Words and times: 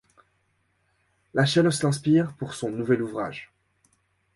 La 1.35 1.45
Chalosse 1.45 1.83
l'inspire 1.83 2.33
pour 2.33 2.55
son 2.55 2.71
nouvel 2.71 3.03
ouvrage. 3.03 3.51